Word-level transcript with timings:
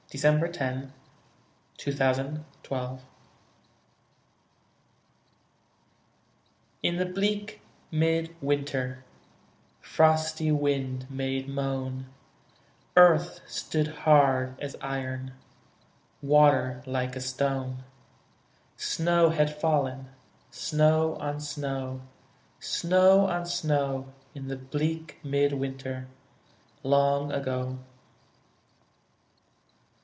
Robert 0.25 0.53
Stephen 1.77 2.43
Hawker. 2.69 2.69
LONG 2.69 2.91
AGO. 2.91 2.99
In 6.83 6.97
the 6.97 7.05
bleak 7.05 7.61
mid 7.91 8.35
winter 8.41 9.05
Frosty 9.79 10.51
wind 10.51 11.09
made 11.09 11.47
moan, 11.47 12.07
Earth 12.97 13.39
stood 13.47 13.87
hard 14.03 14.59
as 14.59 14.75
iron, 14.81 15.31
Water 16.21 16.83
like 16.85 17.15
a 17.15 17.21
stone; 17.21 17.85
Snow 18.75 19.29
had 19.29 19.61
fallen, 19.61 20.09
snow 20.49 21.15
on 21.21 21.39
snow, 21.39 22.01
Snow 22.59 23.27
on 23.27 23.45
snow, 23.45 24.11
In 24.35 24.49
the 24.49 24.57
bleak 24.57 25.21
mid 25.23 25.53
winter 25.53 26.09
Long 26.83 27.31
ago. 27.31 27.79